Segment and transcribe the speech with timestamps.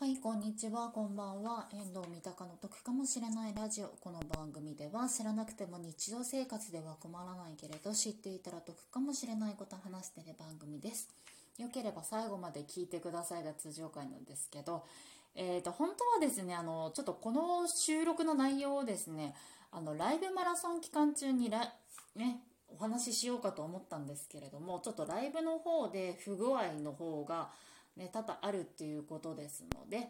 [0.00, 1.68] はい、こんにちは、こんばんは。
[1.74, 3.88] 遠藤三鷹の得かもしれないラジオ。
[4.00, 11.10] この番組では知らなくても日常生活では困らないけれど知っていたら得かもしれないこと話してる番組です。
[11.58, 14.86] よければ最後まで聞いてくださいが通常回なんですけど、
[15.34, 19.34] えーと、本当はですね、あの、ちょっとこの収録の内容をですね、
[19.70, 21.74] あの、ライブマラソン期間中にラ、
[22.16, 27.50] ね、お話ししようかと思ったんですけれども、ちょっとライブの方で不具合の方が、
[27.96, 30.08] ね、多々あるっていうことですので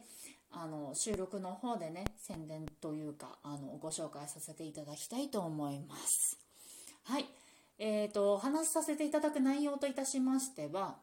[0.52, 6.38] あの収録の方でね宣伝というかあのご紹介させていただきたいと思います。
[7.04, 7.26] はい。
[7.82, 10.98] えーと、お話しさせていただく内容といたしましては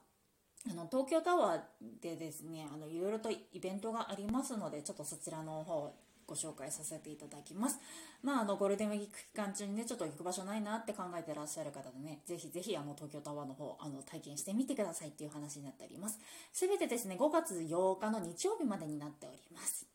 [0.70, 1.60] あの東京タワー
[2.04, 5.92] でですねあのいろいろとイベントがありますのでちょっとそちらの方
[6.28, 7.80] ご紹介させていただきます。
[8.22, 16.20] まあ、あの、ゴールデンウィーク期間中にね、ちょっと行く場所ないなって考えてらっしゃる方でね、ぜひぜひ、あの、東京タワーの方、あの、体験してみてくださいっていう話になっております。
[16.54, 19.88] すべてですね、5月8日の日曜日までになっております。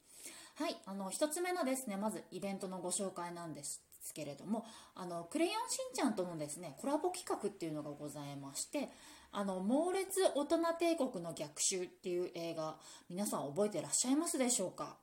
[0.56, 3.82] はい、あの、一つ目のですね、まずイベントのご紹介なんです
[4.14, 8.90] けれども、あの、クレヨンしんちゃんとのですね、コラボ企画っていうのがございまして、
[9.32, 12.76] あの、猛烈大人帝国の逆襲っていう映画、
[13.08, 14.98] 皆さん覚えてらっしゃいますでしょうか？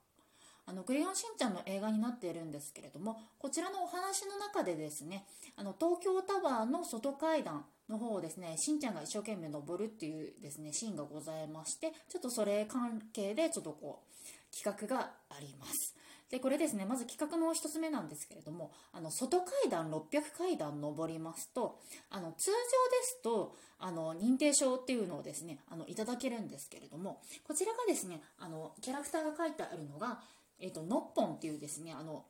[0.69, 5.25] あのクレヨンしんちゃんの映画になっているんですけれどもこちらのお話の中でですね
[5.55, 15.95] あの東京タワーの外階段の方をですねしんちゃんが一生懸命登るっていうですねシーンがございましてちょっとそれ関係でちょっとこう企画があります。
[16.29, 20.03] でこれですねまず企画の1つ目なんですけれどもあの外階段600
[20.37, 21.79] 階段登りますと
[22.11, 22.57] あの通常で
[23.01, 30.19] すとあの認定証っていうのをですねあのいただけるんですけれどもこちらがですねあのキャラクターが書いてあるのが
[30.59, 32.25] えっ、ー、と、ノッポンっていうですね、あの、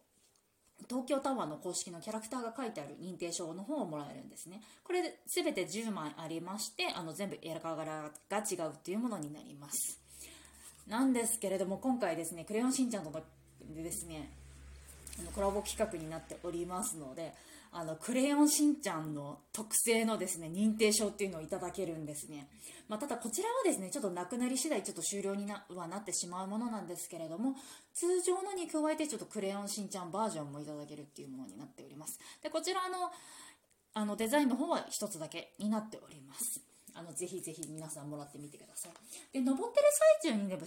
[0.87, 4.61] 東京タワーの公式のキャラクターが書いてある認定証の方をもらえるんですね。
[4.83, 9.99] これで全て10枚ありまして、あの全部絵柄が違うっていうものになります。
[10.87, 13.11] なんですけれども、今回ですね、クレヨンしんちゃんと
[13.75, 14.31] でですね、
[15.19, 17.33] あのコラボ企画になっておりますので、
[17.71, 22.49] あの、クレヨンしんちゃんの特製のですね、認定証っていうのをいただけるんですね。
[22.87, 27.55] まあ、ただこちらはですね、ちょっとなくなり次第ちょっと終了になはなってしまうものなんですけれども、
[27.93, 32.19] 通常のに加えてちょっとクレヨンしんちゃんバージョンもいただけるっていうものになっております。
[32.41, 33.11] で、こちらの、
[33.93, 36.61] あの、デザインの方は一つだけになっております。
[36.95, 38.91] あの、ぜひぜひ皆さんもらってみてください。
[39.31, 39.85] で、登ってる
[40.23, 40.57] 最中にね、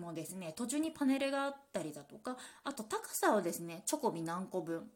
[0.00, 4.90] もですね、途中にパネルがあったりだとか、あと高さをですね、チョコビ何個分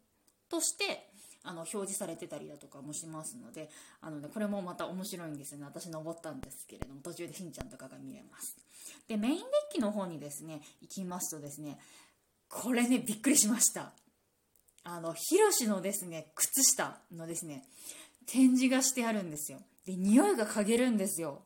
[0.49, 1.09] として、
[1.45, 5.65] あの表示されてたりだとかもしますのであの、ね、これもまた面白いんですよね。
[5.65, 8.57] 私登ったんですけれども途中でしんちゃんとかが見れます。
[9.07, 11.79] でメインデッキの方にですね行きますとですね
[12.49, 13.93] これねびっくりしました。
[14.85, 17.65] あのヒロシのですね靴下のですね
[18.27, 19.59] 展示がしてあるんですよ。
[19.87, 21.43] で匂いが嗅げるんですよ。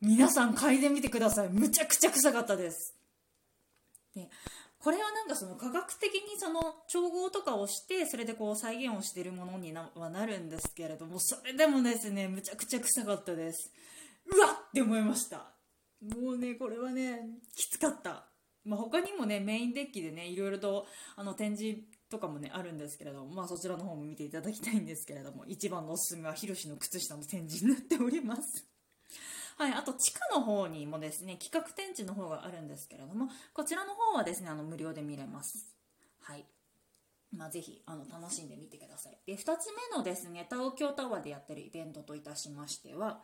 [0.00, 1.48] 皆さん嗅いでみてください。
[1.48, 2.94] むちゃくちゃ臭かったです。
[4.14, 4.28] で
[4.82, 13.70] これはなんかその科学的にその調合とかをしてそれでこう再現をしているものになはなるんですけれどもそれでもですねむちゃくちゃ臭かったです。
[14.26, 15.52] うわっって思いました。
[16.00, 17.20] もうねこれはね
[17.54, 18.24] きつかった、
[18.64, 21.78] まあ、他にもねメインデッキでねいろいろとあの展示
[22.10, 28.71] とかもねあるんですけれども、まあ、そちらの方も見ていただきたいんですけれども一番のおすすめはヒロシの靴下の展示になっております。
[29.56, 35.74] はい、あと地下の方にもですね、企画展示の方があるんですけれども、こちらの方はですね、あの無料で見れます。
[36.20, 36.46] はい。
[37.36, 39.18] まあ、ぜひあの楽しんでみてください。
[39.26, 43.20] で、2つ目のですね、東京タワーでやってるイベントといたしましては、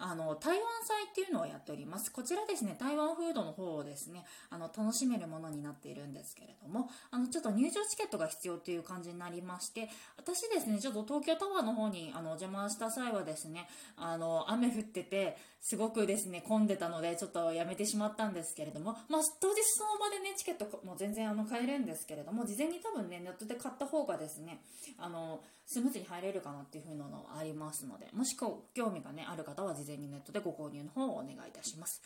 [0.00, 24.60] あの台湾祭っていうのをやっておりますこちらですね台湾フードの方をですねあの楽しめるものになっているんですけれどもあのちょっと入場チケットが必要という感じになりまして私ですねちょっと東京タワーの方にあのお邪魔した際はですねあの雨降っててすごくですね混んでたのでちょっとやめてしまったんですけれども、まあ、当日その場でねチケットも全然あの買えるんですけれども事前に多分ねトで買った方がですね
[24.98, 32.02] あのスムーズに入れるかなっていう風なのありますのでもし興味がねある方は事前にネットでご購入の方をお願いいたします。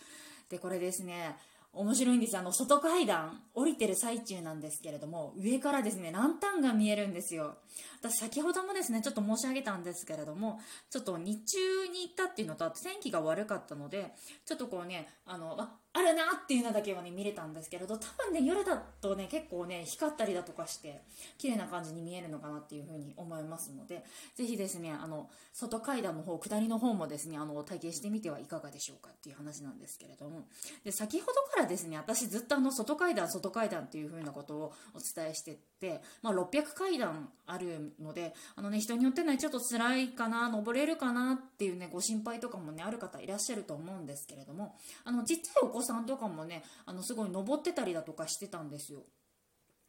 [0.48, 1.36] でこれですね
[1.74, 7.56] 面白いんですあの外階段降りてる最中なんですけれども上からですねランタンが見えるんですよ。
[7.98, 14.12] 私先ほどもですねちょっと申し上げたんですけれどもちょっと日中に行ったっていうのとあと天気が悪かったので
[14.44, 21.02] ちょっとこうねあのああるなっていうのだけはね見れたんですけれど多分ね夜だとね結構ね光ったりだとかして
[21.36, 24.04] 綺麗な感じに見えるのかなっていう風に思いますので
[24.34, 30.46] ぜひですねあの外階段の方下りの方もですねあの体験してみてはいかがでしょうかっていう話なんですけれども。
[30.84, 49.02] で先ほどからですね私ずっとあの外階段外階段っていう風なことをお伝えしてって、まあ、600階段あるのであの、ね、人によってねちょっと辛いかな登れるかなっていうねご心配とかもねある方いらっしゃると思うんですけれどもあのちっちゃいお子さんとかもねあのすごい登ってたりだとかしてたんですよ。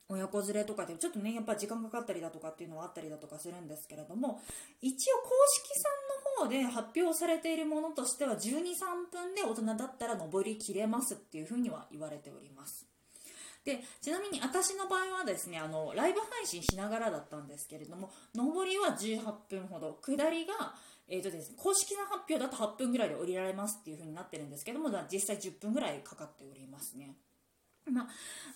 [0.10, 4.42] 親子連れとかでちょっとねやっぱ時間かかったりだとかっていうのはあったりだとかするんですけれども
[4.82, 5.90] 一応公式さ
[6.44, 12.86] んの方で発表されているものとしては1 2 3分で大人だったら登りきれますっていうふうには言われております
[13.66, 20.76] でちなみに私の場合はですねあのライブ配信しながらだったんですけれども上りは18分ほど下りが
[21.08, 27.16] えーとですね、公式な発表だと8分ぐらいで降りられますっていう風になってるんですけども実際10分ぐらいかかっておりますね。
[27.92, 28.08] まあ、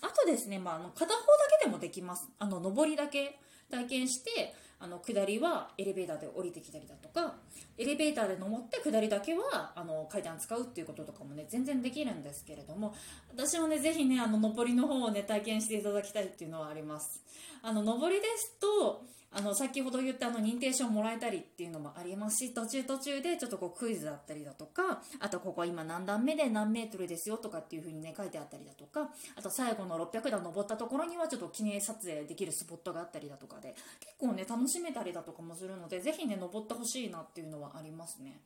[0.02, 1.18] あとですね、まあ、あの片方だ
[1.60, 2.30] けでもできます。
[2.40, 3.40] あの上りだけ
[3.70, 7.36] 体験してあの下りはエレベーターで降りてきたりだとか
[7.78, 12.94] エレベーターで登って下りだけはあの階段使うっていうこととかもね全然できるんですけれども
[13.30, 17.24] 私もねぜひねあの上りの方をね体験していただきたいっていうのはあります。
[17.64, 38.42] あの上りですとあの先ほど言ったあの認定証もらえたりっていうのもありますし途中途中でちょっとこうクイズだったりだとかあとここ今何段目で何メートルですよとかっていう風にね書いてあったりだとかあと最後の600段登ったところにはちょっと記念撮影できるスポットがあったりだとかで結構ね楽しめたりだとかもするのでぜひね登ってほしいなっていうのはありますね。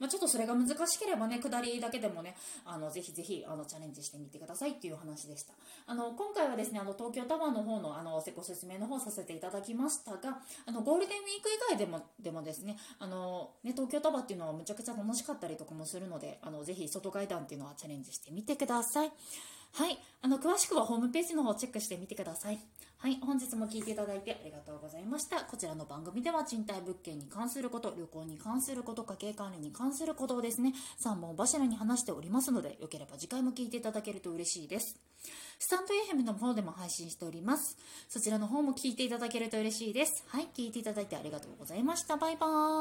[0.00, 2.34] まあ、ちょっとそれが難しければね下りだけでもね
[2.64, 5.52] あのぜひぜひあのチャレンジしてみてくださいっていう話でした
[5.86, 19.12] あの今回はですねあの東京タワーの方のあのご説明の方させていただきましたがあのゴールデンウィーク以外でもでもですねあのね東京タワーっていうのはむちゃくちゃ楽しかったりとかもするのであのぜひ外階段っていうのはチャレンジしてみてください
[19.72, 19.98] はい。
[20.20, 22.58] あの、詳しくはホームページの方をチェックしてみてください。
[23.00, 23.18] はい。
[23.22, 25.42] 本日も聞いていただいてありがとうございました。
[25.42, 34.98] こちらの番組では賃貸物件に関すること、旅行に関すること、家計管理に関することをですね、3本柱に話しておりますので、よければ次回も聞いていただけると嬉しいです。
[35.60, 37.76] スタンド FM の方でも配信しております。
[38.08, 40.24] そちらの方も聞いていただけると嬉しいです。
[40.26, 40.48] はい。
[40.52, 42.16] 聞いていただいてありがとうございました。
[42.16, 42.78] バイバーイ。